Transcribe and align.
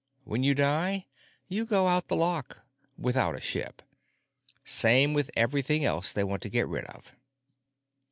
When 0.23 0.41
you 0.41 0.55
die, 0.55 1.05
you 1.47 1.63
go 1.63 1.87
out 1.87 2.07
the 2.07 2.15
lock—without 2.15 3.35
a 3.35 3.39
ship. 3.39 3.83
Same 4.65 5.13
with 5.13 5.29
everything 5.37 5.85
else 5.85 6.11
that 6.11 6.15
they 6.19 6.23
want 6.23 6.41
to 6.41 6.49
get 6.49 6.67
rid 6.67 6.85
of." 6.85 7.11